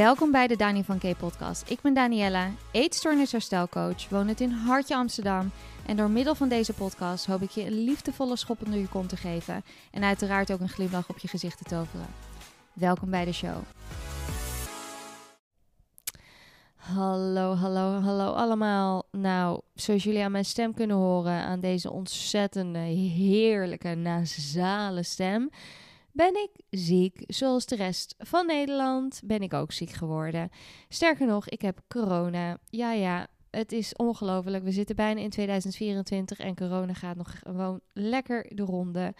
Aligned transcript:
Welkom 0.00 0.30
bij 0.30 0.46
de 0.46 0.56
Dani 0.56 0.84
van 0.84 0.98
K 0.98 1.16
podcast. 1.18 1.70
Ik 1.70 1.80
ben 1.80 1.94
Daniella, 1.94 2.50
eetstoornisherstelcoach, 2.72 4.08
woon 4.08 4.28
het 4.28 4.40
in 4.40 4.50
Hartje 4.50 4.96
Amsterdam. 4.96 5.50
En 5.86 5.96
door 5.96 6.10
middel 6.10 6.34
van 6.34 6.48
deze 6.48 6.72
podcast 6.72 7.26
hoop 7.26 7.42
ik 7.42 7.50
je 7.50 7.66
een 7.66 7.84
liefdevolle 7.84 8.36
schop 8.36 8.64
onder 8.64 8.80
je 8.80 8.88
kont 8.88 9.08
te 9.08 9.16
geven. 9.16 9.64
En 9.90 10.04
uiteraard 10.04 10.52
ook 10.52 10.60
een 10.60 10.68
glimlach 10.68 11.08
op 11.08 11.18
je 11.18 11.28
gezicht 11.28 11.58
te 11.58 11.64
toveren. 11.64 12.06
Welkom 12.72 13.10
bij 13.10 13.24
de 13.24 13.32
show. 13.32 13.56
Hallo, 16.76 17.54
hallo, 17.54 18.00
hallo 18.00 18.32
allemaal. 18.32 19.02
Nou, 19.10 19.60
zoals 19.74 20.04
jullie 20.04 20.24
aan 20.24 20.32
mijn 20.32 20.44
stem 20.44 20.74
kunnen 20.74 20.96
horen, 20.96 21.42
aan 21.42 21.60
deze 21.60 21.90
ontzettende, 21.90 22.78
heerlijke, 22.78 23.94
nasale 23.94 25.02
stem 25.02 25.50
ben 26.20 26.42
ik 26.42 26.50
ziek. 26.70 27.24
Zoals 27.26 27.66
de 27.66 27.76
rest 27.76 28.14
van 28.18 28.46
Nederland 28.46 29.20
ben 29.24 29.42
ik 29.42 29.54
ook 29.54 29.72
ziek 29.72 29.90
geworden. 29.90 30.50
Sterker 30.88 31.26
nog, 31.26 31.48
ik 31.48 31.62
heb 31.62 31.80
corona. 31.88 32.58
Ja, 32.68 32.92
ja, 32.92 33.26
het 33.50 33.72
is 33.72 33.94
ongelooflijk. 33.96 34.64
We 34.64 34.70
zitten 34.70 34.96
bijna 34.96 35.20
in 35.20 35.30
2024 35.30 36.38
en 36.38 36.56
corona 36.56 36.94
gaat 36.94 37.16
nog 37.16 37.38
gewoon 37.42 37.80
lekker 37.92 38.46
de 38.54 38.62
ronde 38.62 39.14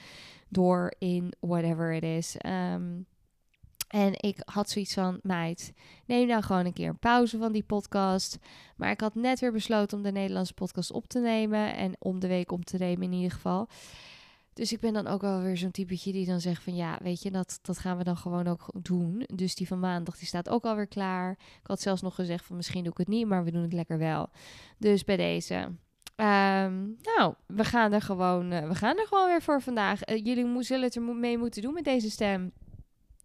door 0.49 0.95
in 0.99 1.33
whatever 1.41 1.93
it 1.93 2.03
is. 2.03 2.37
Ehm, 2.37 3.01
en 3.89 4.13
ik 4.17 4.41
had 4.45 4.71
zoiets 4.71 4.95
van, 4.95 5.19
meid, 5.23 5.73
neem 6.07 6.27
nou 6.27 6.43
gewoon 6.43 6.67
een 6.67 6.73
keer 6.73 6.89
een 6.89 6.99
pauze 6.99 7.39
van 7.39 7.53
die 7.53 7.65
podcast. 7.65 8.39
Maar 8.77 8.91
ik 8.91 9.01
had 9.01 9.15
net 9.15 9.41
weer 9.41 9.53
besloten 9.53 9.97
om 9.97 10.03
de 10.03 10.13
Nederlandse 10.13 10.55
podcast 10.55 10.93
op 10.93 11.07
te 11.07 11.19
nemen. 11.19 11.77
En 11.77 11.93
om 11.99 12.21
de 12.21 12.29
week 12.29 12.53
om 12.53 12.65
te 12.65 12.77
nemen 12.79 13.03
in 13.03 13.13
ieder 13.13 13.33
geval. 13.33 13.69
Dus 14.53 14.73
ik 14.73 14.81
ben 14.81 14.93
dan 14.93 15.07
ook 15.07 15.21
wel 15.21 15.41
weer 15.41 15.57
zo'n 15.57 15.71
typetje 15.71 16.13
die 16.13 16.27
dan 16.27 16.41
zegt 16.41 16.63
van 16.63 16.75
ja, 16.75 16.99
weet 17.03 17.23
je, 17.23 17.31
dat, 17.31 17.59
dat 17.63 17.79
gaan 17.79 17.97
we 17.97 18.05
dan 18.05 18.17
gewoon 18.17 18.47
ook 18.47 18.71
doen. 18.83 19.25
Dus 19.35 19.55
die 19.55 19.67
van 19.67 19.81
maandag, 19.81 20.19
die 20.19 20.27
staat 20.27 20.49
ook 20.49 20.65
alweer 20.65 20.87
klaar. 20.87 21.31
Ik 21.31 21.67
had 21.67 21.81
zelfs 21.81 22.03
nog 22.03 22.15
gezegd 22.15 22.45
van 22.45 22.57
misschien 22.57 22.83
doe 22.83 22.93
ik 22.93 22.99
het 22.99 23.09
niet, 23.09 23.27
maar 23.27 23.45
we 23.45 23.51
doen 23.51 23.63
het 23.63 23.73
lekker 23.73 23.99
wel. 23.99 24.31
Dus 24.79 25.05
bij 25.05 25.17
deze. 25.17 25.73
Ehm, 26.17 26.87
nou, 27.03 27.35
we 27.47 27.65
gaan 27.65 27.93
er 27.93 28.03
gewoon, 28.03 28.53
uh, 28.53 28.69
we 28.69 28.75
gaan 28.75 28.99
er 28.99 29.07
gewoon 29.07 29.27
weer 29.27 29.43
voor 29.43 29.63
vandaag. 29.63 30.09
Uh, 30.09 30.25
jullie 30.25 30.63
zullen 30.63 30.85
het 30.85 30.95
er 30.95 31.03
mee 31.03 31.39
moeten 31.39 31.63
doen 31.63 31.75
met 31.75 31.85
deze 31.85 32.11
stem. 32.11 32.53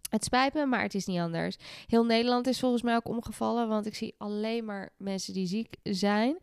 Het 0.09 0.23
spijt 0.23 0.53
me, 0.53 0.66
maar 0.66 0.81
het 0.81 0.95
is 0.95 1.05
niet 1.05 1.19
anders. 1.19 1.57
Heel 1.88 2.05
Nederland 2.05 2.47
is 2.47 2.59
volgens 2.59 2.81
mij 2.81 2.95
ook 2.95 3.07
omgevallen, 3.07 3.67
want 3.67 3.85
ik 3.85 3.95
zie 3.95 4.16
alleen 4.17 4.66
maar 4.66 4.89
mensen 4.97 5.33
die 5.33 5.47
ziek 5.47 5.75
zijn. 5.83 6.38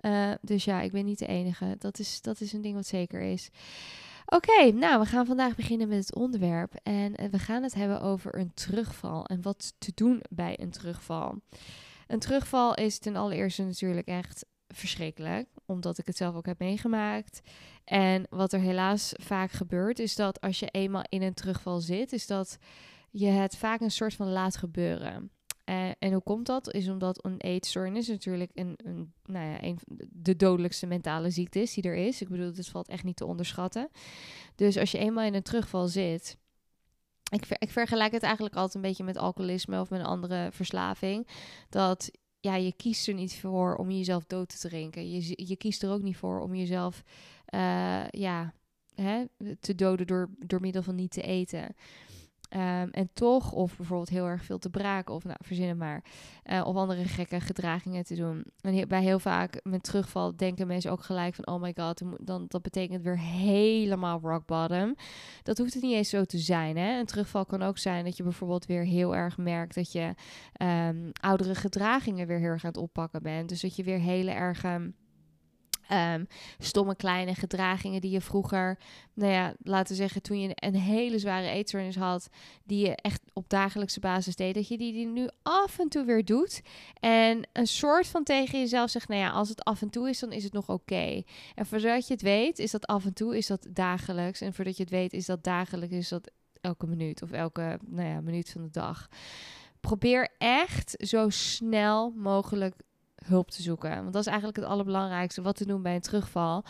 Uh, 0.00 0.32
dus 0.40 0.64
ja, 0.64 0.80
ik 0.80 0.92
ben 0.92 1.04
niet 1.04 1.18
de 1.18 1.26
enige. 1.26 1.76
Dat 1.78 1.98
is, 1.98 2.20
dat 2.20 2.40
is 2.40 2.52
een 2.52 2.62
ding 2.62 2.74
wat 2.74 2.86
zeker 2.86 3.20
is. 3.20 3.50
Oké, 4.28 4.70
nou, 4.72 5.00
we 5.00 5.06
gaan 5.06 5.26
vandaag 5.26 5.54
beginnen 5.54 5.88
met 5.88 5.98
het 5.98 6.14
onderwerp. 6.14 6.74
En 6.82 7.14
eh, 7.14 7.28
we 7.28 7.38
gaan 7.38 7.62
het 7.62 7.74
hebben 7.74 8.00
over 8.00 8.38
een 8.38 8.54
terugval 8.54 9.24
en 9.24 9.42
wat 9.42 9.74
te 9.78 9.92
doen 9.94 10.22
bij 10.30 10.60
een 10.60 10.70
terugval. 10.70 11.40
Een 12.06 12.18
terugval 12.18 12.74
is 12.74 12.98
ten 12.98 13.16
allereerste 13.16 13.62
natuurlijk 13.62 14.06
echt 14.06 14.46
verschrikkelijk, 14.68 15.48
omdat 15.66 15.98
ik 15.98 16.06
het 16.06 16.16
zelf 16.16 16.34
ook 16.34 16.46
heb 16.46 16.58
meegemaakt. 16.58 17.40
En 17.84 18.26
wat 18.30 18.52
er 18.52 18.60
helaas 18.60 19.12
vaak 19.16 19.50
gebeurt, 19.50 19.98
is 19.98 20.14
dat 20.14 20.40
als 20.40 20.58
je 20.58 20.68
eenmaal 20.70 21.04
in 21.08 21.22
een 21.22 21.34
terugval 21.34 21.80
zit, 21.80 22.12
is 22.12 22.26
dat 22.26 22.58
je 23.10 23.26
het 23.26 23.56
vaak 23.56 23.80
een 23.80 23.90
soort 23.90 24.14
van 24.14 24.28
laat 24.28 24.56
gebeuren. 24.56 25.30
En 26.06 26.12
hoe 26.12 26.22
komt 26.22 26.46
dat? 26.46 26.72
Is 26.72 26.88
omdat 26.88 27.24
een 27.24 27.40
eetstoornis 27.40 28.08
natuurlijk 28.08 28.50
een, 28.54 28.74
een, 28.76 29.12
nou 29.24 29.46
ja, 29.50 29.74
de 30.10 30.36
dodelijkste 30.36 30.86
mentale 30.86 31.30
ziekte 31.30 31.60
is 31.60 31.74
die 31.74 31.84
er 31.84 31.94
is. 31.94 32.20
Ik 32.20 32.28
bedoel, 32.28 32.46
het 32.46 32.68
valt 32.68 32.88
echt 32.88 33.04
niet 33.04 33.16
te 33.16 33.26
onderschatten. 33.26 33.88
Dus 34.54 34.78
als 34.78 34.90
je 34.90 34.98
eenmaal 34.98 35.24
in 35.24 35.34
een 35.34 35.42
terugval 35.42 35.88
zit. 35.88 36.36
Ik, 37.30 37.46
ik 37.58 37.70
vergelijk 37.70 38.12
het 38.12 38.22
eigenlijk 38.22 38.54
altijd 38.54 38.74
een 38.74 38.90
beetje 38.90 39.04
met 39.04 39.16
alcoholisme 39.16 39.80
of 39.80 39.90
met 39.90 40.00
een 40.00 40.06
andere 40.06 40.48
verslaving. 40.52 41.28
Dat 41.68 42.10
ja, 42.40 42.56
je 42.56 42.72
kiest 42.72 43.08
er 43.08 43.14
niet 43.14 43.36
voor 43.36 43.76
om 43.76 43.90
jezelf 43.90 44.24
dood 44.26 44.60
te 44.60 44.68
drinken. 44.68 45.10
Je, 45.10 45.46
je 45.46 45.56
kiest 45.56 45.82
er 45.82 45.90
ook 45.90 46.02
niet 46.02 46.16
voor 46.16 46.40
om 46.40 46.54
jezelf 46.54 47.02
uh, 47.54 48.08
ja, 48.08 48.52
hè, 48.94 49.24
te 49.60 49.74
doden 49.74 50.06
door, 50.06 50.30
door 50.38 50.60
middel 50.60 50.82
van 50.82 50.94
niet 50.94 51.10
te 51.10 51.22
eten. 51.22 51.74
Um, 52.50 52.90
en 52.90 53.10
toch, 53.12 53.52
of 53.52 53.76
bijvoorbeeld 53.76 54.08
heel 54.08 54.26
erg 54.26 54.44
veel 54.44 54.58
te 54.58 54.70
braken, 54.70 55.14
of 55.14 55.24
nou, 55.24 55.36
verzin 55.40 55.68
het 55.68 55.78
maar. 55.78 56.04
Uh, 56.44 56.66
of 56.66 56.76
andere 56.76 57.04
gekke 57.04 57.40
gedragingen 57.40 58.04
te 58.04 58.14
doen. 58.14 58.44
En 58.60 58.88
bij 58.88 59.02
heel 59.02 59.18
vaak 59.18 59.60
met 59.62 59.82
terugval 59.82 60.36
denken 60.36 60.66
mensen 60.66 60.90
ook 60.90 61.02
gelijk 61.02 61.34
van: 61.34 61.46
oh 61.46 61.60
my 61.60 61.72
god, 61.76 62.02
dan, 62.20 62.44
dat 62.48 62.62
betekent 62.62 63.02
weer 63.02 63.18
helemaal 63.18 64.20
rock 64.22 64.46
bottom. 64.46 64.94
Dat 65.42 65.58
hoeft 65.58 65.74
het 65.74 65.82
niet 65.82 65.94
eens 65.94 66.10
zo 66.10 66.24
te 66.24 66.38
zijn. 66.38 66.76
Hè? 66.76 66.98
Een 66.98 67.06
terugval 67.06 67.46
kan 67.46 67.62
ook 67.62 67.78
zijn 67.78 68.04
dat 68.04 68.16
je 68.16 68.22
bijvoorbeeld 68.22 68.66
weer 68.66 68.84
heel 68.84 69.16
erg 69.16 69.36
merkt 69.36 69.74
dat 69.74 69.92
je 69.92 70.14
um, 70.62 71.10
oudere 71.20 71.54
gedragingen 71.54 72.26
weer 72.26 72.38
heel 72.38 72.48
erg 72.48 72.64
aan 72.64 72.70
het 72.70 72.80
oppakken 72.80 73.22
bent. 73.22 73.48
Dus 73.48 73.60
dat 73.60 73.76
je 73.76 73.84
weer 73.84 73.98
hele 74.00 74.30
erg. 74.30 74.64
Um, 75.92 76.26
stomme 76.58 76.96
kleine 76.96 77.34
gedragingen 77.34 78.00
die 78.00 78.10
je 78.10 78.20
vroeger, 78.20 78.78
nou 79.14 79.32
ja, 79.32 79.54
laten 79.62 79.88
we 79.88 79.94
zeggen, 79.94 80.22
toen 80.22 80.40
je 80.40 80.50
een 80.54 80.74
hele 80.74 81.18
zware 81.18 81.48
eetstoornis 81.48 81.96
had, 81.96 82.28
die 82.64 82.86
je 82.86 82.94
echt 82.96 83.20
op 83.32 83.48
dagelijkse 83.48 84.00
basis 84.00 84.36
deed, 84.36 84.54
dat 84.54 84.68
je 84.68 84.78
die, 84.78 84.92
die 84.92 85.06
nu 85.06 85.28
af 85.42 85.78
en 85.78 85.88
toe 85.88 86.04
weer 86.04 86.24
doet. 86.24 86.62
En 87.00 87.48
een 87.52 87.66
soort 87.66 88.06
van 88.06 88.24
tegen 88.24 88.58
jezelf 88.58 88.90
zegt, 88.90 89.08
nou 89.08 89.20
ja, 89.20 89.30
als 89.30 89.48
het 89.48 89.64
af 89.64 89.82
en 89.82 89.90
toe 89.90 90.08
is, 90.08 90.18
dan 90.18 90.32
is 90.32 90.44
het 90.44 90.52
nog 90.52 90.68
oké. 90.68 91.22
En 91.54 91.66
voordat 91.66 92.06
je 92.06 92.12
het 92.12 92.22
weet, 92.22 92.58
is 92.58 92.70
dat 92.70 92.86
af 92.86 93.04
en 93.04 93.14
toe, 93.14 93.36
is 93.36 93.46
dat 93.46 93.66
dagelijks. 93.70 94.40
En 94.40 94.54
voordat 94.54 94.76
je 94.76 94.82
het 94.82 94.92
weet, 94.92 95.12
is 95.12 95.26
dat 95.26 95.44
dagelijks, 95.44 95.94
is 95.94 96.08
dat 96.08 96.30
elke 96.60 96.86
minuut 96.86 97.22
of 97.22 97.30
elke, 97.30 97.78
nou 97.86 98.08
ja, 98.08 98.20
minuut 98.20 98.50
van 98.50 98.62
de 98.62 98.70
dag. 98.70 99.08
Probeer 99.80 100.28
echt 100.38 100.94
zo 100.98 101.28
snel 101.28 102.10
mogelijk 102.10 102.74
hulp 103.26 103.50
te 103.50 103.62
zoeken. 103.62 103.90
Want 103.90 104.12
dat 104.12 104.22
is 104.22 104.26
eigenlijk 104.26 104.56
het 104.56 104.66
allerbelangrijkste. 104.66 105.42
Wat 105.42 105.56
te 105.56 105.66
doen 105.66 105.82
bij 105.82 105.94
een 105.94 106.00
terugval. 106.00 106.64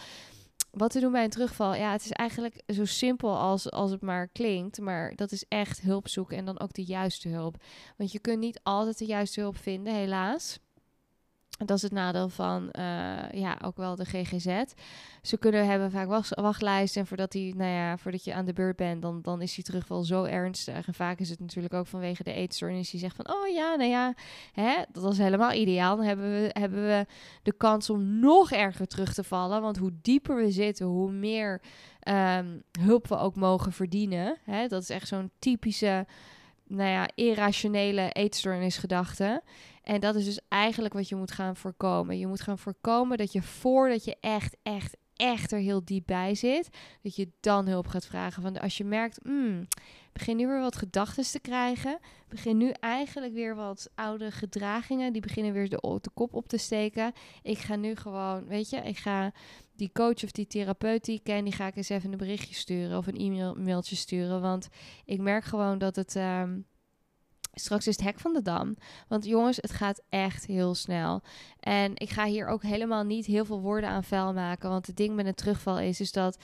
Wat 0.71 0.91
te 0.91 1.01
doen 1.01 1.13
bij 1.13 1.25
een 1.25 1.31
terugval? 1.31 1.75
Ja, 1.75 1.93
het 1.93 2.05
is 2.05 2.11
eigenlijk 2.11 2.63
zo 2.67 2.85
simpel 2.85 3.37
als, 3.39 3.71
als 3.71 3.91
het 3.91 4.01
maar 4.01 4.29
klinkt. 4.29 4.81
Maar 4.81 5.15
dat 5.15 5.33
is 5.33 5.45
echt 5.49 5.81
hulp 5.81 6.09
zoeken 6.09 6.37
en 6.37 6.45
dan 6.45 6.61
ook 6.61 6.73
de 6.73 6.85
juiste 6.85 7.29
hulp. 7.29 7.63
Want 7.97 8.13
je 8.13 8.19
kunt 8.19 8.39
niet 8.39 8.61
altijd 8.63 8.99
de 8.99 9.07
juiste 9.07 9.41
hulp 9.41 9.57
vinden, 9.57 9.95
helaas. 9.95 10.59
Dat 11.59 11.77
is 11.77 11.83
het 11.83 11.93
nadeel 11.93 12.29
van 12.29 12.69
uh, 12.79 12.83
ja, 13.33 13.59
ook 13.65 13.77
wel 13.77 13.97
de 13.97 14.05
GGZ. 14.05 14.63
Ze 15.23 15.37
kunnen 15.39 15.67
hebben 15.67 15.91
vaak 15.91 16.25
wachtlijsten. 16.29 17.01
En 17.01 17.07
voordat, 17.07 17.33
die, 17.33 17.55
nou 17.55 17.71
ja, 17.71 17.97
voordat 17.97 18.25
je 18.25 18.35
aan 18.35 18.45
de 18.45 18.53
beurt 18.53 18.77
bent, 18.77 19.03
dan, 19.03 19.23
dan 19.23 19.43
is 19.43 19.55
die 19.55 19.65
terugval 19.65 20.05
zo 20.05 20.25
ernstig. 20.25 20.87
En 20.87 20.95
vaak 20.95 21.19
is 21.19 21.31
het 21.31 21.41
natuurlijk 21.41 21.75
ook 21.75 21.87
vanwege 21.87 22.23
de 22.23 22.33
eetstoornis. 22.33 22.91
Die 22.91 23.01
zegt 23.01 23.17
van, 23.17 23.31
oh 23.31 23.49
ja, 23.49 23.75
nou 23.75 23.91
ja, 23.91 24.15
hè, 24.53 24.75
dat 24.93 25.13
is 25.13 25.19
helemaal 25.19 25.53
ideaal. 25.53 25.97
Dan 25.97 26.07
hebben 26.07 26.31
we, 26.31 26.51
hebben 26.53 26.87
we 26.87 27.07
de 27.43 27.53
kans 27.53 27.91
om 27.91 28.19
nog 28.19 28.51
erger 28.51 28.87
terug 28.87 29.15
te 29.15 29.25
vallen. 29.25 29.61
Want 29.63 29.77
hoe 29.77 29.93
dieper 30.03 30.37
we 30.37 30.51
zitten, 30.51 30.87
hoe 30.87 31.13
meer 31.13 31.61
um, 32.09 32.63
hulp 32.81 33.09
we 33.09 33.19
ook 33.19 33.37
mogen 33.37 33.73
verdienen. 33.73 34.37
Hè, 34.45 34.69
dat 34.69 34.83
is 34.83 34.91
echt 34.91 35.09
zo'n 35.09 35.31
typische, 35.39 36.07
nou 36.67 36.91
ja, 36.91 37.09
irrationele 37.15 38.11
eetstoornisgedachte. 38.13 39.43
En 39.87 40.01
dat 40.01 40.15
is 40.15 40.25
dus 40.25 40.41
eigenlijk 40.49 40.95
wat 40.95 41.09
je 41.09 41.17
moet 41.17 41.31
gaan 41.31 41.57
voorkomen. 41.57 42.19
Je 42.19 42.27
moet 42.27 42.41
gaan 42.41 42.59
voorkomen 42.59 43.19
dat 43.19 43.33
je 43.33 43.43
voordat 43.43 44.05
je 44.05 44.17
echt, 44.21 44.57
echt, 44.63 44.97
echt 45.15 45.53
er 45.53 45.59
heel 45.59 45.85
diep 45.85 46.07
bij 46.07 46.35
zit, 46.35 46.69
dat 47.03 47.17
je 47.17 47.29
dan 47.41 47.69
hulp 47.69 47.87
gaat 47.87 48.07
vragen. 48.07 48.43
Van 48.43 48.59
als 48.59 48.77
je 48.77 48.85
merkt, 48.85 49.25
mm, 49.25 49.67
begin 50.13 50.37
nu 50.37 50.47
weer 50.47 50.61
wat 50.61 50.77
gedachten 50.77 51.25
te 51.25 51.41
krijgen, 51.41 51.99
begin 52.29 52.57
nu 52.57 52.71
eigenlijk 52.71 53.33
weer 53.33 53.55
wat 53.55 53.91
oude 53.95 54.31
gedragingen, 54.31 55.13
die 55.13 55.23
beginnen 55.23 55.53
weer 55.53 55.69
de, 55.69 56.11
kop 56.15 56.35
op 56.35 56.49
te 56.49 56.57
steken. 56.57 57.13
Ik 57.43 57.59
ga 57.59 57.77
nu 57.77 57.95
gewoon, 57.95 58.47
weet 58.47 58.71
je, 58.71 58.77
ik 58.77 58.97
ga 58.97 59.33
die 59.77 59.91
coach 59.93 60.25
of 60.25 60.31
die 60.31 60.47
therapeut 60.47 61.05
die 61.05 61.17
ik 61.17 61.25
ken, 61.25 61.45
die 61.45 61.53
ga 61.53 61.67
ik 61.67 61.77
eens 61.77 61.89
even 61.89 62.13
een 62.13 62.19
berichtje 62.19 62.55
sturen 62.55 62.99
of 62.99 63.07
een 63.07 63.17
e-mailtje 63.17 63.97
sturen. 63.97 64.41
Want 64.41 64.69
ik 65.05 65.21
merk 65.21 65.45
gewoon 65.45 65.79
dat 65.79 65.97
het. 65.97 66.15
Um, 66.15 66.67
Straks 67.61 67.87
is 67.87 67.97
het 67.97 68.05
hek 68.05 68.21
van 68.21 68.33
de 68.33 68.43
dam. 68.43 68.77
Want 69.09 69.25
jongens, 69.25 69.57
het 69.57 69.73
gaat 69.73 70.03
echt 70.09 70.47
heel 70.47 70.75
snel. 70.75 71.23
En 71.61 71.93
ik 71.95 72.11
ga 72.11 72.25
hier 72.25 72.47
ook 72.47 72.63
helemaal 72.63 73.05
niet 73.05 73.27
heel 73.27 73.45
veel 73.45 73.61
woorden 73.61 73.91
aan 73.91 74.05
vuil 74.05 74.33
maken. 74.33 74.71
Want 74.71 74.87
het 74.87 74.97
ding 74.97 75.15
met 75.15 75.27
een 75.27 75.35
terugval 75.35 75.79
is, 75.79 76.01
is 76.01 76.13
dat, 76.13 76.39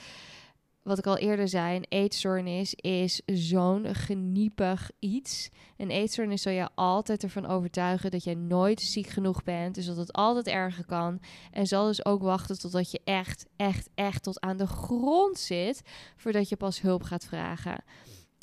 wat 0.82 0.98
ik 0.98 1.06
al 1.06 1.16
eerder 1.16 1.48
zei, 1.48 1.76
een 1.76 1.86
eetstoornis 1.88 2.74
is 2.74 3.22
zo'n 3.26 3.94
geniepig 3.94 4.90
iets. 4.98 5.48
Een 5.76 5.90
eetstoornis 5.90 6.42
zal 6.42 6.52
je 6.52 6.68
altijd 6.74 7.22
ervan 7.22 7.46
overtuigen 7.46 8.10
dat 8.10 8.24
je 8.24 8.36
nooit 8.36 8.80
ziek 8.80 9.06
genoeg 9.06 9.42
bent. 9.42 9.74
Dus 9.74 9.86
dat 9.86 9.96
het 9.96 10.12
altijd 10.12 10.46
erger 10.46 10.84
kan. 10.84 11.20
En 11.50 11.66
zal 11.66 11.86
dus 11.86 12.04
ook 12.04 12.22
wachten 12.22 12.58
totdat 12.58 12.90
je 12.90 13.00
echt, 13.04 13.46
echt, 13.56 13.88
echt 13.94 14.22
tot 14.22 14.40
aan 14.40 14.56
de 14.56 14.66
grond 14.66 15.38
zit. 15.38 15.82
Voordat 16.16 16.48
je 16.48 16.56
pas 16.56 16.80
hulp 16.80 17.02
gaat 17.02 17.24
vragen. 17.24 17.84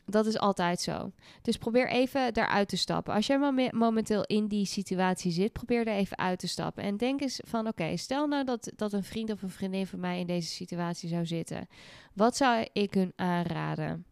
Dat 0.10 0.26
is 0.26 0.38
altijd 0.38 0.82
zo. 0.82 1.12
Dus 1.42 1.58
probeer 1.58 1.90
even 1.90 2.34
daaruit 2.34 2.70
te 2.70 2.78
stappen. 2.78 3.14
Als 3.14 3.28
jij 3.28 3.70
momenteel 3.72 4.24
in 4.24 4.48
die 4.48 4.66
situatie 4.66 5.32
zit, 5.32 5.54
probeer 5.54 5.88
er 5.88 5.94
even 5.94 6.18
uit 6.18 6.40
te 6.40 6.48
stappen. 6.48 6.84
En 6.84 6.98
denk 6.98 7.22
eens 7.22 7.40
van, 7.48 7.68
oké, 7.68 7.98
stel 7.98 8.28
nou 8.28 8.46
dat, 8.46 8.72
dat 8.76 8.94
een 8.94 9.04
vriend 9.04 9.32
of 9.32 9.42
een 9.42 9.50
vriendin 9.50 9.88
van 9.88 10.00
mij 10.00 10.20
in 10.20 10.28
deze 10.28 10.50
situatie 10.50 11.10
zou 11.10 11.26
zitten. 11.26 11.68
Wat 12.14 12.38
zou 12.38 12.68
ik 12.74 12.94
hun 12.94 13.14
aanraden? 13.16 14.06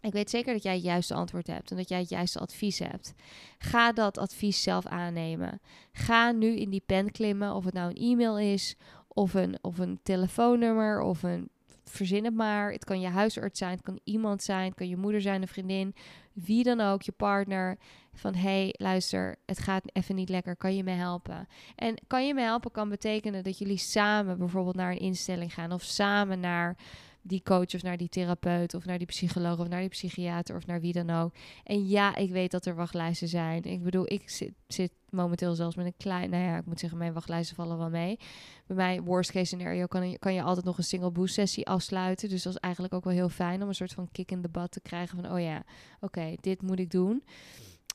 Ik 0.00 0.12
weet 0.12 0.30
zeker 0.30 0.52
dat 0.52 0.62
jij 0.62 0.74
het 0.74 0.82
juiste 0.82 1.14
antwoord 1.14 1.46
hebt 1.46 1.70
en 1.70 1.76
dat 1.76 1.88
jij 1.88 1.98
het 1.98 2.08
juiste 2.08 2.38
advies 2.38 2.78
hebt. 2.78 3.14
Ga 3.58 3.92
dat 3.92 4.18
advies 4.18 4.62
zelf 4.62 4.86
aannemen. 4.86 5.60
Ga 5.92 6.32
nu 6.32 6.56
in 6.56 6.70
die 6.70 6.82
pen 6.86 7.10
klimmen, 7.10 7.54
of 7.54 7.64
het 7.64 7.74
nou 7.74 7.90
een 7.90 8.10
e-mail 8.10 8.38
is, 8.38 8.76
of 9.08 9.34
een, 9.34 9.58
of 9.60 9.78
een 9.78 10.00
telefoonnummer, 10.02 11.00
of 11.00 11.22
een 11.22 11.48
verzin 11.84 12.24
het 12.24 12.34
maar. 12.34 12.72
Het 12.72 12.84
kan 12.84 13.00
je 13.00 13.08
huisarts 13.08 13.58
zijn, 13.58 13.70
het 13.70 13.82
kan 13.82 14.00
iemand 14.04 14.42
zijn, 14.42 14.64
het 14.64 14.74
kan 14.74 14.88
je 14.88 14.96
moeder 14.96 15.20
zijn, 15.20 15.42
een 15.42 15.48
vriendin, 15.48 15.94
wie 16.32 16.64
dan 16.64 16.80
ook, 16.80 17.02
je 17.02 17.12
partner. 17.12 17.78
Van 18.12 18.34
hey, 18.34 18.74
luister, 18.78 19.36
het 19.46 19.58
gaat 19.58 19.84
even 19.92 20.14
niet 20.14 20.28
lekker, 20.28 20.56
kan 20.56 20.76
je 20.76 20.84
me 20.84 20.90
helpen? 20.90 21.48
En 21.76 21.94
kan 22.06 22.26
je 22.26 22.34
me 22.34 22.40
helpen 22.40 22.70
kan 22.70 22.88
betekenen 22.88 23.42
dat 23.42 23.58
jullie 23.58 23.76
samen 23.76 24.38
bijvoorbeeld 24.38 24.76
naar 24.76 24.90
een 24.90 24.98
instelling 24.98 25.54
gaan 25.54 25.72
of 25.72 25.82
samen 25.82 26.40
naar 26.40 26.76
die 27.26 27.42
coach 27.42 27.74
of 27.74 27.82
naar 27.82 27.96
die 27.96 28.08
therapeut 28.08 28.74
of 28.74 28.84
naar 28.84 28.98
die 28.98 29.06
psycholoog 29.06 29.58
of 29.58 29.68
naar 29.68 29.80
die 29.80 29.88
psychiater 29.88 30.56
of 30.56 30.66
naar 30.66 30.80
wie 30.80 30.92
dan 30.92 31.10
ook. 31.10 31.34
En 31.64 31.88
ja, 31.88 32.16
ik 32.16 32.30
weet 32.30 32.50
dat 32.50 32.66
er 32.66 32.74
wachtlijsten 32.74 33.28
zijn. 33.28 33.62
Ik 33.62 33.82
bedoel, 33.82 34.12
ik 34.12 34.30
zit, 34.30 34.52
zit 34.66 34.92
momenteel 35.10 35.54
zelfs 35.54 35.76
met 35.76 35.86
een 35.86 35.96
klein, 35.96 36.30
nou 36.30 36.42
ja, 36.42 36.56
ik 36.56 36.66
moet 36.66 36.80
zeggen, 36.80 36.98
mijn 36.98 37.12
wachtlijsten 37.12 37.56
vallen 37.56 37.78
wel 37.78 37.90
mee. 37.90 38.18
Bij 38.66 38.76
mij, 38.76 39.02
worst 39.02 39.32
case 39.32 39.44
scenario, 39.44 39.86
kan 39.86 40.10
je, 40.10 40.18
kan 40.18 40.34
je 40.34 40.42
altijd 40.42 40.66
nog 40.66 40.78
een 40.78 40.84
single 40.84 41.10
boost 41.10 41.34
sessie 41.34 41.66
afsluiten. 41.66 42.28
Dus 42.28 42.42
dat 42.42 42.52
is 42.52 42.58
eigenlijk 42.58 42.94
ook 42.94 43.04
wel 43.04 43.12
heel 43.12 43.28
fijn 43.28 43.62
om 43.62 43.68
een 43.68 43.74
soort 43.74 43.92
van 43.92 44.08
kick 44.12 44.30
in 44.30 44.42
the 44.42 44.48
butt 44.48 44.70
te 44.70 44.80
krijgen 44.80 45.22
van, 45.22 45.32
oh 45.32 45.40
ja, 45.40 45.62
oké, 46.00 46.34
dit 46.40 46.62
moet 46.62 46.78
ik 46.78 46.90
doen. 46.90 47.24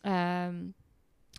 Um, 0.01 0.73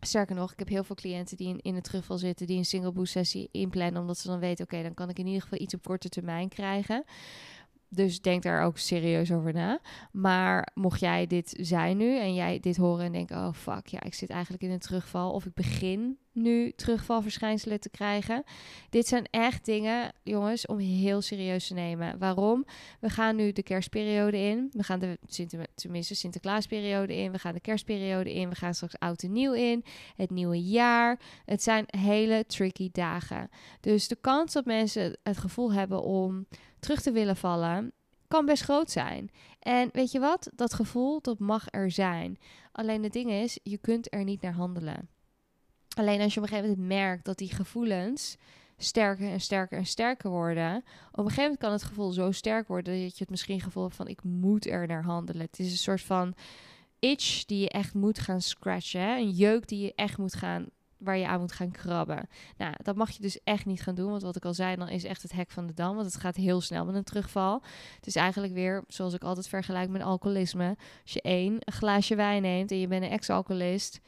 Sterker 0.02 0.34
nog, 0.34 0.52
ik 0.52 0.58
heb 0.58 0.69
heel 0.69 0.84
veel 0.84 0.96
cliënten 0.96 1.37
die 1.37 1.48
in, 1.48 1.60
in 1.60 1.75
het 1.75 1.84
terugval 1.84 2.19
zitten, 2.19 2.46
die 2.46 2.58
een 2.58 2.64
single 2.64 2.92
boost 2.92 3.12
sessie 3.12 3.48
inplannen, 3.52 4.00
omdat 4.00 4.19
ze 4.19 4.28
dan 4.28 4.38
weten, 4.38 4.64
oké, 4.64 4.82
dan 4.82 4.94
kan 4.94 5.08
ik 5.08 5.19
in 5.19 5.26
ieder 5.26 5.42
geval 5.42 5.58
iets 5.58 5.75
op 5.75 5.82
korte 5.82 6.08
termijn 6.08 6.48
krijgen. 6.48 7.04
Dus 7.92 8.20
denk 8.20 8.42
daar 8.42 8.64
ook 8.64 8.78
serieus 8.78 9.32
over 9.32 9.52
na. 9.52 9.81
Maar 10.12 10.69
mocht 10.75 11.00
jij 11.00 11.26
dit 11.26 11.54
zijn 11.60 11.96
nu 11.96 12.19
en 12.19 12.34
jij 12.34 12.60
dit 12.60 12.76
horen 12.76 13.04
en 13.04 13.12
denken: 13.12 13.37
oh 13.37 13.52
fuck, 13.52 13.87
ja, 13.87 14.02
ik 14.02 14.14
zit 14.14 14.31
eigenlijk 14.31 14.62
in 14.62 14.70
een 14.70 14.78
terugval. 14.78 15.32
Of 15.32 15.46
ik 15.46 15.54
begin 15.54 16.19
nu 16.32 16.73
terugvalverschijnselen 16.73 17.81
te 17.81 17.91
krijgen. 17.91 18.44
Dit 18.91 19.06
zijn 19.06 19.27
echt 19.31 19.65
dingen, 19.65 20.12
jongens, 20.23 20.67
om 20.67 20.79
heel 20.79 21.21
serieus 21.21 21.67
te 21.67 21.75
nemen. 21.75 22.19
Waarom? 22.19 22.65
We 23.00 23.09
gaan 23.09 23.37
nu 23.37 23.53
de 23.53 23.62
kerstperiode 23.62 24.38
in. 24.38 24.69
We 24.73 24.82
gaan 24.82 24.99
de 24.99 25.19
tenminste 25.75 26.15
Sinterklaasperiode 26.15 27.17
in. 27.17 27.32
We 27.32 27.38
gaan 27.38 27.55
de 27.55 27.61
kerstperiode 27.61 28.35
in. 28.35 28.49
We 28.49 28.55
gaan 28.55 28.75
straks 28.75 28.99
oud 28.99 29.23
en 29.23 29.32
nieuw 29.32 29.53
in. 29.53 29.85
Het 30.17 30.31
nieuwe 30.31 30.62
jaar. 30.62 31.21
Het 31.44 31.62
zijn 31.62 31.85
hele 31.87 32.44
tricky 32.47 32.88
dagen. 32.93 33.50
Dus 33.81 34.09
de 34.09 34.17
kans 34.21 34.53
dat 34.53 34.65
mensen 34.65 35.19
het 35.23 35.38
gevoel 35.38 35.73
hebben 35.73 36.03
om 36.03 36.47
terug 36.81 37.00
te 37.00 37.12
willen 37.12 37.37
vallen, 37.37 37.93
kan 38.29 38.47
best 38.47 38.62
groot 38.62 38.91
zijn. 38.91 39.31
En 39.59 39.88
weet 39.93 40.12
je 40.12 40.21
wat? 40.21 40.50
Dat 40.55 40.75
gevoel, 40.75 41.21
dat 41.21 41.38
mag 41.38 41.67
er 41.71 41.91
zijn. 41.91 42.38
Alleen 42.73 43.03
het 43.03 43.12
ding 43.12 43.31
is, 43.31 43.59
je 43.62 43.79
kunt 43.79 44.12
er 44.15 44.25
niet 44.25 44.41
naar 44.41 44.53
handelen. 44.53 45.09
Alleen 45.96 46.20
als 46.20 46.34
je 46.34 46.40
op 46.40 46.46
een 46.46 46.52
gegeven 46.52 46.70
moment 46.70 46.88
merkt 46.88 47.25
dat 47.25 47.38
die 47.38 47.54
gevoelens 47.54 48.37
sterker 48.76 49.31
en 49.31 49.40
sterker 49.40 49.78
en 49.78 49.87
sterker 49.87 50.31
worden. 50.31 50.76
Op 51.10 51.19
een 51.19 51.25
gegeven 51.25 51.42
moment 51.42 51.60
kan 51.60 51.72
het 51.72 51.82
gevoel 51.82 52.10
zo 52.10 52.31
sterk 52.31 52.69
worden 52.69 53.00
dat 53.02 53.12
je 53.12 53.19
het 53.19 53.31
misschien 53.31 53.60
gevoel 53.60 53.82
hebt 53.82 53.96
van 53.96 54.08
ik 54.08 54.22
moet 54.22 54.66
er 54.66 54.87
naar 54.87 55.04
handelen. 55.04 55.42
Het 55.42 55.58
is 55.58 55.70
een 55.70 55.78
soort 55.78 56.02
van 56.02 56.34
itch 56.98 57.44
die 57.44 57.60
je 57.60 57.69
echt 57.69 57.94
moet 57.94 58.19
gaan 58.19 58.40
scratchen. 58.40 59.16
Een 59.16 59.31
jeuk 59.31 59.69
die 59.69 59.81
je 59.81 59.92
echt 59.94 60.19
moet 60.19 60.34
gaan 60.34 60.66
waar 61.00 61.16
je 61.16 61.26
aan 61.26 61.40
moet 61.40 61.52
gaan 61.52 61.70
krabben. 61.70 62.28
Nou, 62.56 62.75
dat 62.82 62.96
mag 62.96 63.10
je 63.10 63.22
dus 63.22 63.42
echt 63.44 63.66
niet 63.66 63.82
gaan 63.82 63.94
doen. 63.94 64.10
Want 64.10 64.22
wat 64.22 64.37
ik 64.37 64.44
al 64.44 64.54
zei, 64.54 64.76
dan 64.76 64.88
is 64.88 65.04
echt 65.04 65.22
het 65.22 65.32
hek 65.32 65.50
van 65.50 65.66
de 65.66 65.75
dam. 65.75 65.94
Want 65.94 66.06
het 66.06 66.20
gaat 66.20 66.37
heel 66.37 66.60
snel 66.60 66.84
met 66.84 66.94
een 66.94 67.04
terugval. 67.04 67.62
Het 67.96 68.06
is 68.06 68.16
eigenlijk 68.16 68.52
weer, 68.52 68.84
zoals 68.88 69.14
ik 69.14 69.22
altijd 69.22 69.48
vergelijk 69.48 69.90
met 69.90 70.02
alcoholisme. 70.02 70.76
Als 71.02 71.12
je 71.12 71.22
één 71.22 71.56
glaasje 71.58 72.14
wijn 72.14 72.42
neemt 72.42 72.70
en 72.70 72.78
je 72.78 72.88
bent 72.88 73.02
een 73.02 73.10
ex-alcoholist... 73.10 74.00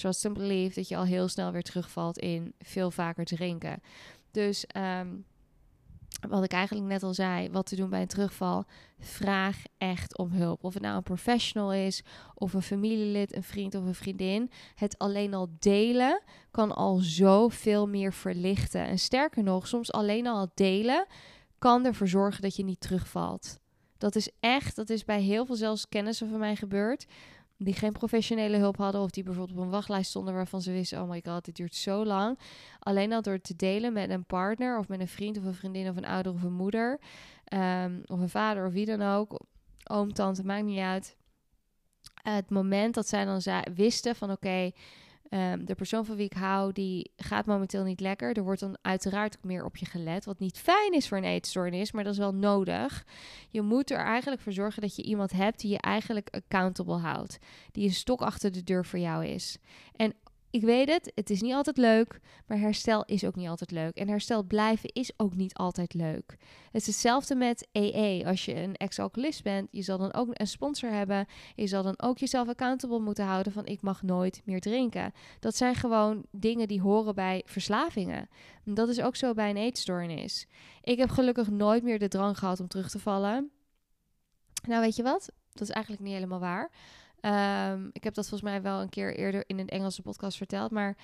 trust 0.00 0.26
and 0.26 0.36
believe 0.36 0.74
dat 0.74 0.88
je 0.88 0.96
al 0.96 1.04
heel 1.04 1.28
snel 1.28 1.52
weer 1.52 1.62
terugvalt 1.62 2.18
in 2.18 2.54
veel 2.58 2.90
vaker 2.90 3.24
drinken. 3.24 3.82
Dus... 4.30 4.64
Um, 4.76 5.24
wat 6.28 6.44
ik 6.44 6.52
eigenlijk 6.52 6.86
net 6.86 7.02
al 7.02 7.14
zei, 7.14 7.50
wat 7.50 7.66
te 7.66 7.76
doen 7.76 7.90
bij 7.90 8.00
een 8.00 8.06
terugval, 8.06 8.64
vraag 8.98 9.62
echt 9.78 10.18
om 10.18 10.30
hulp. 10.30 10.64
Of 10.64 10.74
het 10.74 10.82
nou 10.82 10.96
een 10.96 11.02
professional 11.02 11.72
is, 11.72 12.02
of 12.34 12.52
een 12.52 12.62
familielid, 12.62 13.36
een 13.36 13.42
vriend 13.42 13.74
of 13.74 13.84
een 13.84 13.94
vriendin. 13.94 14.50
Het 14.74 14.98
alleen 14.98 15.34
al 15.34 15.48
delen 15.58 16.22
kan 16.50 16.74
al 16.74 16.96
zoveel 16.96 17.88
meer 17.88 18.12
verlichten. 18.12 18.86
En 18.86 18.98
sterker 18.98 19.42
nog, 19.42 19.66
soms 19.66 19.92
alleen 19.92 20.26
al 20.26 20.50
delen 20.54 21.06
kan 21.58 21.84
ervoor 21.84 22.08
zorgen 22.08 22.42
dat 22.42 22.56
je 22.56 22.64
niet 22.64 22.80
terugvalt. 22.80 23.58
Dat 23.98 24.14
is 24.14 24.30
echt, 24.40 24.76
dat 24.76 24.90
is 24.90 25.04
bij 25.04 25.20
heel 25.20 25.46
veel 25.46 25.56
zelfs 25.56 25.88
kennissen 25.88 26.28
van 26.28 26.38
mij 26.38 26.56
gebeurd 26.56 27.06
die 27.62 27.74
geen 27.74 27.92
professionele 27.92 28.56
hulp 28.56 28.76
hadden 28.76 29.00
of 29.00 29.10
die 29.10 29.22
bijvoorbeeld 29.22 29.58
op 29.58 29.64
een 29.64 29.70
wachtlijst 29.70 30.10
stonden 30.10 30.34
waarvan 30.34 30.62
ze 30.62 30.72
wisten, 30.72 31.02
oh 31.02 31.08
my 31.08 31.22
god, 31.24 31.44
dit 31.44 31.56
duurt 31.56 31.74
zo 31.74 32.04
lang. 32.04 32.38
Alleen 32.78 33.12
al 33.12 33.22
door 33.22 33.40
te 33.40 33.56
delen 33.56 33.92
met 33.92 34.10
een 34.10 34.24
partner 34.24 34.78
of 34.78 34.88
met 34.88 35.00
een 35.00 35.08
vriend 35.08 35.38
of 35.38 35.44
een 35.44 35.54
vriendin 35.54 35.88
of 35.88 35.96
een 35.96 36.04
ouder 36.04 36.32
of 36.32 36.42
een 36.42 36.52
moeder 36.52 37.00
um, 37.52 38.02
of 38.06 38.20
een 38.20 38.28
vader 38.28 38.66
of 38.66 38.72
wie 38.72 38.86
dan 38.86 39.02
ook, 39.02 39.40
oom, 39.84 40.12
tante, 40.12 40.44
maakt 40.44 40.64
niet 40.64 40.78
uit. 40.78 41.16
Het 42.22 42.50
moment 42.50 42.94
dat 42.94 43.08
zij 43.08 43.24
dan 43.24 43.40
wisten 43.74 44.16
van 44.16 44.30
oké, 44.30 44.70
Ehm, 45.30 45.64
de 45.64 45.74
persoon 45.74 46.04
van 46.04 46.16
wie 46.16 46.24
ik 46.24 46.32
hou, 46.32 46.72
die 46.72 47.10
gaat 47.16 47.46
momenteel 47.46 47.84
niet 47.84 48.00
lekker. 48.00 48.36
Er 48.36 48.42
wordt 48.42 48.60
dan 48.60 48.78
uiteraard 48.82 49.36
ook 49.36 49.44
meer 49.44 49.64
op 49.64 49.76
je 49.76 49.86
gelet. 49.86 50.24
Wat 50.24 50.38
niet 50.38 50.58
fijn 50.58 50.92
is 50.92 51.08
voor 51.08 51.18
een 51.18 51.24
eetstoornis, 51.24 51.92
maar 51.92 52.04
dat 52.04 52.12
is 52.12 52.18
wel 52.18 52.34
nodig. 52.34 53.06
Je 53.48 53.62
moet 53.62 53.90
er 53.90 53.98
eigenlijk 53.98 54.42
voor 54.42 54.52
zorgen 54.52 54.82
dat 54.82 54.96
je 54.96 55.02
iemand 55.02 55.32
hebt 55.32 55.60
die 55.60 55.70
je 55.70 55.78
eigenlijk 55.78 56.28
accountable 56.30 56.96
houdt. 56.96 57.38
Die 57.72 57.84
een 57.84 57.94
stok 57.94 58.22
achter 58.22 58.52
de 58.52 58.62
deur 58.62 58.84
voor 58.84 58.98
jou 58.98 59.26
is. 59.26 59.58
En 59.96 60.14
ik 60.50 60.62
weet 60.62 60.88
het, 60.88 61.12
het 61.14 61.30
is 61.30 61.40
niet 61.40 61.52
altijd 61.52 61.76
leuk, 61.76 62.20
maar 62.46 62.58
herstel 62.58 63.04
is 63.04 63.24
ook 63.24 63.34
niet 63.34 63.48
altijd 63.48 63.70
leuk. 63.70 63.96
En 63.96 64.08
herstel 64.08 64.42
blijven 64.42 64.92
is 64.92 65.12
ook 65.16 65.34
niet 65.34 65.54
altijd 65.54 65.94
leuk. 65.94 66.36
Het 66.72 66.80
is 66.80 66.86
hetzelfde 66.86 67.34
met 67.34 67.68
EE. 67.72 68.26
Als 68.26 68.44
je 68.44 68.54
een 68.54 68.76
ex-alcoholist 68.76 69.42
bent, 69.42 69.68
je 69.70 69.82
zal 69.82 69.98
dan 69.98 70.14
ook 70.14 70.28
een 70.32 70.46
sponsor 70.46 70.90
hebben. 70.90 71.26
Je 71.54 71.66
zal 71.66 71.82
dan 71.82 72.00
ook 72.00 72.18
jezelf 72.18 72.48
accountable 72.48 72.98
moeten 72.98 73.24
houden 73.24 73.52
van 73.52 73.66
ik 73.66 73.82
mag 73.82 74.02
nooit 74.02 74.42
meer 74.44 74.60
drinken. 74.60 75.12
Dat 75.40 75.56
zijn 75.56 75.74
gewoon 75.74 76.26
dingen 76.30 76.68
die 76.68 76.80
horen 76.80 77.14
bij 77.14 77.42
verslavingen. 77.46 78.28
En 78.64 78.74
dat 78.74 78.88
is 78.88 79.00
ook 79.00 79.16
zo 79.16 79.32
bij 79.32 79.50
een 79.50 79.56
eetstoornis. 79.56 80.46
Ik 80.82 80.98
heb 80.98 81.10
gelukkig 81.10 81.50
nooit 81.50 81.82
meer 81.82 81.98
de 81.98 82.08
drang 82.08 82.38
gehad 82.38 82.60
om 82.60 82.68
terug 82.68 82.90
te 82.90 82.98
vallen. 82.98 83.50
Nou, 84.66 84.80
weet 84.80 84.96
je 84.96 85.02
wat? 85.02 85.30
Dat 85.52 85.68
is 85.68 85.74
eigenlijk 85.74 86.04
niet 86.04 86.14
helemaal 86.14 86.40
waar. 86.40 86.70
Um, 87.22 87.90
ik 87.92 88.04
heb 88.04 88.14
dat 88.14 88.28
volgens 88.28 88.50
mij 88.50 88.62
wel 88.62 88.80
een 88.80 88.88
keer 88.88 89.16
eerder 89.16 89.44
in 89.46 89.58
een 89.58 89.68
Engelse 89.68 90.02
podcast 90.02 90.36
verteld. 90.36 90.70
Maar 90.70 90.96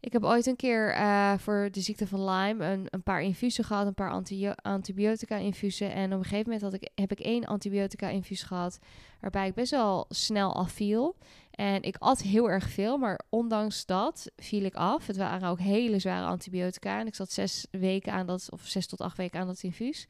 ik 0.00 0.12
heb 0.12 0.24
ooit 0.24 0.46
een 0.46 0.56
keer 0.56 0.96
uh, 0.96 1.38
voor 1.38 1.68
de 1.70 1.80
ziekte 1.80 2.06
van 2.06 2.24
Lyme 2.24 2.64
een, 2.64 2.86
een 2.90 3.02
paar 3.02 3.22
infusen 3.22 3.64
gehad. 3.64 3.86
Een 3.86 3.94
paar 3.94 4.10
anti 4.10 4.52
antibiotica-infusen. 4.62 5.92
En 5.92 6.12
op 6.12 6.18
een 6.18 6.24
gegeven 6.24 6.44
moment 6.44 6.62
had 6.62 6.74
ik, 6.74 6.90
heb 6.94 7.10
ik 7.10 7.20
één 7.20 7.44
antibiotica-infuus 7.44 8.42
gehad. 8.42 8.78
Waarbij 9.20 9.46
ik 9.46 9.54
best 9.54 9.70
wel 9.70 10.04
snel 10.08 10.54
afviel. 10.54 11.16
En 11.50 11.82
ik 11.82 11.96
at 11.98 12.22
heel 12.22 12.50
erg 12.50 12.70
veel. 12.70 12.98
Maar 12.98 13.20
ondanks 13.28 13.86
dat 13.86 14.30
viel 14.36 14.64
ik 14.64 14.74
af. 14.74 15.06
Het 15.06 15.16
waren 15.16 15.48
ook 15.48 15.60
hele 15.60 15.98
zware 15.98 16.26
antibiotica. 16.26 17.00
En 17.00 17.06
ik 17.06 17.14
zat 17.14 17.32
zes 17.32 17.66
weken 17.70 18.12
aan 18.12 18.26
dat, 18.26 18.48
of 18.50 18.66
zes 18.66 18.86
tot 18.86 19.00
acht 19.00 19.16
weken 19.16 19.40
aan 19.40 19.46
dat 19.46 19.62
infuus. 19.62 20.06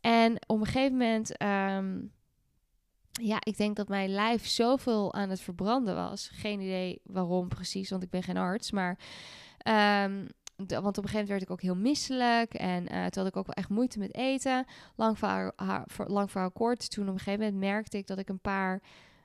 En 0.00 0.36
op 0.46 0.60
een 0.60 0.66
gegeven 0.66 0.96
moment. 0.96 1.42
Um, 1.42 2.12
ja, 3.12 3.36
ik 3.40 3.56
denk 3.56 3.76
dat 3.76 3.88
mijn 3.88 4.08
lijf 4.08 4.46
zoveel 4.46 5.14
aan 5.14 5.30
het 5.30 5.40
verbranden 5.40 5.94
was. 5.94 6.30
Geen 6.32 6.60
idee 6.60 7.00
waarom 7.04 7.48
precies, 7.48 7.90
want 7.90 8.02
ik 8.02 8.10
ben 8.10 8.22
geen 8.22 8.36
arts. 8.36 8.70
Maar 8.70 8.98
um, 10.08 10.28
want 10.56 10.98
op 10.98 11.04
een 11.04 11.10
gegeven 11.10 11.10
moment 11.12 11.28
werd 11.28 11.42
ik 11.42 11.50
ook 11.50 11.62
heel 11.62 11.76
misselijk. 11.76 12.54
En 12.54 12.82
uh, 12.82 13.06
toen 13.06 13.22
had 13.22 13.26
ik 13.26 13.36
ook 13.36 13.46
wel 13.46 13.54
echt 13.54 13.68
moeite 13.68 13.98
met 13.98 14.14
eten. 14.14 14.64
Lang 14.96 15.18
verhaal, 15.18 16.50
kort. 16.52 16.90
Toen 16.90 17.08
op 17.08 17.12
een 17.12 17.18
gegeven 17.18 17.44
moment 17.44 17.58
merkte 17.58 17.98
ik 17.98 18.06
dat 18.06 18.18
ik 18.18 18.28
een 18.28 18.40
paar 18.40 18.82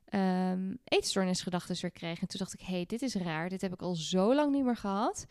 um, 0.09 0.77
eetstoornisgedachten 0.83 1.75
weer 1.81 1.91
kreeg. 1.91 2.21
En 2.21 2.27
toen 2.27 2.39
dacht 2.39 2.53
ik, 2.53 2.61
hé, 2.61 2.73
hey, 2.73 2.85
dit 2.85 3.01
is 3.01 3.15
raar. 3.15 3.49
Dit 3.49 3.61
heb 3.61 3.73
ik 3.73 3.81
al 3.81 3.95
zo 3.95 4.35
lang 4.35 4.51
niet 4.51 4.63
meer 4.63 4.77
gehad. 4.77 5.25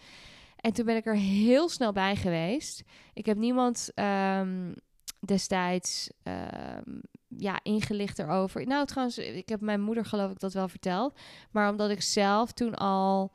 En 0.57 0.73
toen 0.73 0.85
ben 0.85 0.97
ik 0.97 1.07
er 1.07 1.17
heel 1.17 1.69
snel 1.69 1.93
bij 1.93 2.17
geweest. 2.17 2.83
Ik 3.15 3.27
heb 3.27 3.37
niemand 3.37 3.91
um, 3.95 4.75
destijds 5.27 6.11
um, 6.23 7.01
ja, 7.29 7.61
ingelicht 7.63 8.19
erover. 8.19 8.67
Nou, 8.67 8.87
trouwens, 8.87 9.19
ik 9.19 9.49
heb 9.49 9.61
mijn 9.61 9.81
moeder 9.81 10.05
geloof 10.05 10.31
ik 10.31 10.39
dat 10.39 10.53
wel 10.53 10.69
verteld. 10.69 11.19
Maar 11.51 11.71
omdat 11.71 11.91
ik 11.91 12.03
zelf 12.03 12.53
toen 12.53 12.75
al 12.75 13.33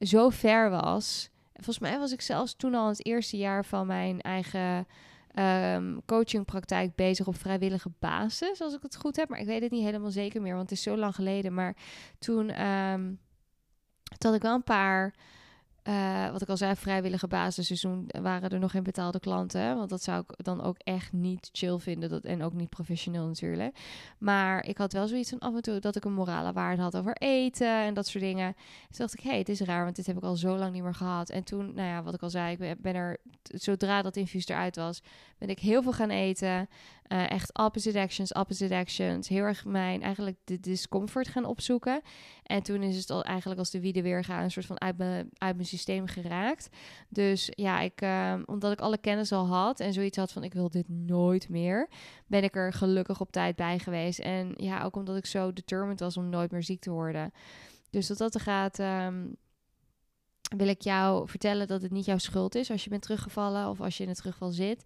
zo 0.00 0.28
ver 0.28 0.70
was. 0.70 1.30
Volgens 1.52 1.78
mij 1.78 1.98
was 1.98 2.12
ik 2.12 2.20
zelfs 2.20 2.54
toen 2.56 2.74
al 2.74 2.88
het 2.88 3.06
eerste 3.06 3.36
jaar 3.36 3.64
van 3.64 3.86
mijn 3.86 4.20
eigen 4.20 4.86
um, 5.34 6.04
coachingpraktijk 6.06 6.94
bezig 6.94 7.26
op 7.26 7.36
vrijwillige 7.36 7.90
basis, 7.98 8.60
als 8.60 8.74
ik 8.74 8.82
het 8.82 8.96
goed 8.96 9.16
heb. 9.16 9.28
Maar 9.28 9.40
ik 9.40 9.46
weet 9.46 9.62
het 9.62 9.70
niet 9.70 9.84
helemaal 9.84 10.10
zeker 10.10 10.42
meer, 10.42 10.54
want 10.54 10.70
het 10.70 10.78
is 10.78 10.84
zo 10.84 10.96
lang 10.96 11.14
geleden. 11.14 11.54
Maar 11.54 11.76
toen, 12.18 12.66
um, 12.66 13.18
toen 14.18 14.30
had 14.30 14.34
ik 14.34 14.42
wel 14.42 14.54
een 14.54 14.62
paar 14.62 15.14
uh, 15.88 16.30
wat 16.30 16.42
ik 16.42 16.48
al 16.48 16.56
zei, 16.56 16.76
vrijwillige 16.76 17.26
basisseizoen 17.26 18.08
waren 18.22 18.50
er 18.50 18.58
nog 18.58 18.70
geen 18.70 18.82
betaalde 18.82 19.20
klanten. 19.20 19.76
Want 19.76 19.90
dat 19.90 20.02
zou 20.02 20.24
ik 20.26 20.44
dan 20.44 20.62
ook 20.62 20.76
echt 20.78 21.12
niet 21.12 21.48
chill 21.52 21.78
vinden. 21.78 22.10
Dat, 22.10 22.24
en 22.24 22.42
ook 22.42 22.52
niet 22.52 22.68
professioneel 22.68 23.26
natuurlijk. 23.26 23.76
Maar 24.18 24.66
ik 24.66 24.78
had 24.78 24.92
wel 24.92 25.08
zoiets 25.08 25.30
van 25.30 25.38
af 25.38 25.54
en 25.54 25.62
toe 25.62 25.78
dat 25.78 25.96
ik 25.96 26.04
een 26.04 26.12
morale 26.12 26.52
waarde 26.52 26.82
had 26.82 26.96
over 26.96 27.16
eten 27.16 27.82
en 27.82 27.94
dat 27.94 28.06
soort 28.06 28.24
dingen. 28.24 28.56
Dus 28.88 28.96
dacht 28.96 29.14
ik, 29.14 29.20
hé, 29.20 29.30
hey, 29.30 29.38
het 29.38 29.48
is 29.48 29.60
raar, 29.60 29.84
want 29.84 29.96
dit 29.96 30.06
heb 30.06 30.16
ik 30.16 30.22
al 30.22 30.36
zo 30.36 30.56
lang 30.56 30.72
niet 30.72 30.82
meer 30.82 30.94
gehad. 30.94 31.30
En 31.30 31.44
toen, 31.44 31.74
nou 31.74 31.88
ja, 31.88 32.02
wat 32.02 32.14
ik 32.14 32.22
al 32.22 32.30
zei, 32.30 32.56
ik 32.56 32.80
ben 32.80 32.94
er, 32.94 33.16
zodra 33.42 34.02
dat 34.02 34.16
infuus 34.16 34.48
eruit 34.48 34.76
was, 34.76 35.02
ben 35.38 35.48
ik 35.48 35.58
heel 35.58 35.82
veel 35.82 35.92
gaan 35.92 36.10
eten. 36.10 36.68
Uh, 37.08 37.30
echt 37.30 37.58
opposite 37.58 38.00
actions, 38.00 38.32
opposite 38.32 38.74
actions. 38.74 39.28
Heel 39.28 39.42
erg 39.42 39.64
mijn, 39.64 40.02
eigenlijk 40.02 40.36
de 40.44 40.60
discomfort 40.60 41.28
gaan 41.28 41.44
opzoeken. 41.44 42.00
En 42.42 42.62
toen 42.62 42.82
is 42.82 42.96
het 42.96 43.10
al 43.10 43.24
eigenlijk 43.24 43.60
als 43.60 43.70
de 43.70 43.80
wiede 43.80 44.02
weer 44.02 44.24
gaan, 44.24 44.42
een 44.42 44.50
soort 44.50 44.66
van 44.66 44.80
uit 44.80 44.96
mijn, 44.96 45.28
uit 45.38 45.54
mijn 45.54 45.68
systeem 45.68 46.06
geraakt. 46.06 46.68
Dus 47.08 47.48
ja, 47.54 47.80
ik, 47.80 48.02
uh, 48.02 48.34
omdat 48.44 48.72
ik 48.72 48.80
alle 48.80 48.98
kennis 48.98 49.32
al 49.32 49.46
had 49.46 49.80
en 49.80 49.92
zoiets 49.92 50.16
had 50.16 50.32
van 50.32 50.44
ik 50.44 50.54
wil 50.54 50.70
dit 50.70 50.88
nooit 50.88 51.48
meer, 51.48 51.88
ben 52.26 52.44
ik 52.44 52.56
er 52.56 52.72
gelukkig 52.72 53.20
op 53.20 53.32
tijd 53.32 53.56
bij 53.56 53.78
geweest. 53.78 54.18
En 54.18 54.54
ja, 54.56 54.82
ook 54.82 54.96
omdat 54.96 55.16
ik 55.16 55.26
zo 55.26 55.52
determined 55.52 56.00
was 56.00 56.16
om 56.16 56.28
nooit 56.28 56.50
meer 56.50 56.62
ziek 56.62 56.80
te 56.80 56.90
worden. 56.90 57.32
Dus 57.90 58.06
dat 58.06 58.18
dat 58.18 58.34
er 58.34 58.40
gaat, 58.40 58.78
um, 58.78 59.36
wil 60.56 60.68
ik 60.68 60.80
jou 60.80 61.28
vertellen 61.28 61.66
dat 61.66 61.82
het 61.82 61.90
niet 61.90 62.04
jouw 62.04 62.18
schuld 62.18 62.54
is 62.54 62.70
als 62.70 62.84
je 62.84 62.90
bent 62.90 63.02
teruggevallen 63.02 63.68
of 63.68 63.80
als 63.80 63.96
je 63.96 64.02
in 64.02 64.08
het 64.08 64.18
terugval 64.18 64.50
zit. 64.50 64.84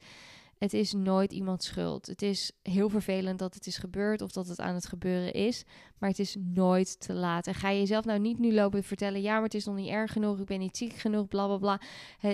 Het 0.58 0.72
is 0.72 0.92
nooit 0.92 1.32
iemands 1.32 1.66
schuld. 1.66 2.06
Het 2.06 2.22
is 2.22 2.52
heel 2.62 2.88
vervelend 2.88 3.38
dat 3.38 3.54
het 3.54 3.66
is 3.66 3.78
gebeurd 3.78 4.22
of 4.22 4.32
dat 4.32 4.48
het 4.48 4.60
aan 4.60 4.74
het 4.74 4.86
gebeuren 4.86 5.32
is. 5.32 5.64
Maar 5.98 6.08
het 6.08 6.18
is 6.18 6.36
nooit 6.38 7.00
te 7.00 7.12
laat. 7.12 7.46
En 7.46 7.54
ga 7.54 7.70
je 7.70 7.78
jezelf 7.78 8.04
nou 8.04 8.18
niet 8.18 8.38
nu 8.38 8.54
lopen 8.54 8.82
vertellen: 8.84 9.20
ja, 9.20 9.34
maar 9.34 9.42
het 9.42 9.54
is 9.54 9.64
nog 9.64 9.74
niet 9.74 9.88
erg 9.88 10.12
genoeg. 10.12 10.38
Ik 10.38 10.46
ben 10.46 10.58
niet 10.58 10.76
ziek 10.76 10.92
genoeg. 10.92 11.28
Bla 11.28 11.46
bla 11.46 11.56
bla. 11.56 11.80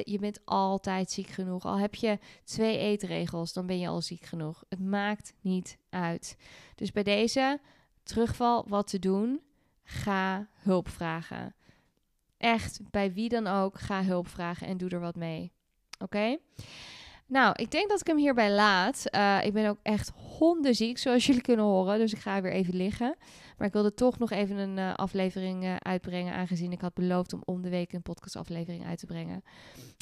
je 0.03 0.19
bent 0.19 0.41
altijd 0.45 1.11
ziek 1.11 1.29
genoeg. 1.29 1.65
Al 1.65 1.79
heb 1.79 1.95
je 1.95 2.19
twee 2.45 2.79
eetregels, 2.79 3.53
dan 3.53 3.67
ben 3.67 3.79
je 3.79 3.89
al 3.89 4.03
ziek 4.03 4.25
genoeg. 4.25 4.65
Het 4.69 4.81
maakt 4.81 5.35
niet 5.41 5.79
uit. 5.91 6.37
Dus 6.75 6.93
bij 6.93 7.03
deze 7.03 7.61
terugval, 8.03 8.65
wat 8.69 8.87
te 8.87 8.99
doen? 8.99 9.41
Ga 9.83 10.49
hulp 10.55 10.89
vragen. 10.89 11.55
Echt, 12.37 12.81
bij 12.91 13.13
wie 13.13 13.29
dan 13.29 13.47
ook, 13.47 13.79
ga 13.79 14.05
hulp 14.05 14.29
vragen 14.29 14.67
en 14.67 14.77
doe 14.77 14.91
er 14.91 15.01
wat 15.01 15.17
mee. 15.17 15.53
Oké? 15.99 16.37
Nou, 17.27 17.53
ik 17.57 17.71
denk 17.71 17.89
dat 17.89 18.01
ik 18.01 18.07
hem 18.07 18.17
hierbij 18.17 18.53
laat. 18.53 19.05
Uh, 19.15 19.45
ik 19.45 19.53
ben 19.53 19.69
ook 19.69 19.79
echt 19.83 20.13
hondenziek, 20.39 20.99
zoals 20.99 21.27
jullie 21.27 21.43
kunnen 21.43 21.65
horen. 21.65 21.99
Dus 21.99 22.13
ik 22.13 22.19
ga 22.19 22.41
weer 22.41 22.53
even 22.53 22.77
liggen. 22.77 23.17
Maar 23.59 23.67
ik 23.67 23.73
wilde 23.73 23.95
toch 23.95 24.19
nog 24.19 24.31
even 24.31 24.57
een 24.57 24.77
uh, 24.77 24.95
aflevering 24.95 25.65
uh, 25.65 25.77
uitbrengen. 25.77 26.35
Aangezien 26.35 26.73
ik 26.73 26.81
had 26.81 26.95
beloofd 26.95 27.33
om 27.33 27.43
om 27.45 27.63
de 27.63 27.69
week 27.69 27.93
een 27.93 28.03
podcastaflevering 28.03 28.87
uit 28.87 28.99
te 28.99 29.07
brengen. 29.07 29.45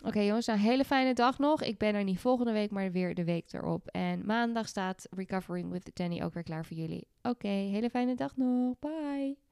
Oké 0.07 0.21
jongens, 0.21 0.47
nou, 0.47 0.59
hele 0.59 0.85
fijne 0.85 1.14
dag 1.14 1.38
nog. 1.38 1.62
Ik 1.62 1.79
ben 1.79 1.95
er 1.95 2.05
niet 2.05 2.19
volgende 2.19 2.52
week, 2.52 2.71
maar 2.71 2.93
weer 2.93 3.14
de 3.14 3.25
week 3.25 3.52
erop. 3.52 3.87
En 3.87 4.26
maandag 4.26 4.69
staat 4.69 5.07
Recovering 5.11 5.71
with 5.71 5.91
Danny 5.95 6.23
ook 6.23 6.35
weer 6.35 6.43
klaar 6.43 6.64
voor 6.64 6.76
jullie. 6.76 7.07
Oké, 7.23 7.49
hele 7.49 7.91
fijne 7.91 8.14
dag 8.14 8.37
nog. 8.37 8.79
Bye. 8.79 9.52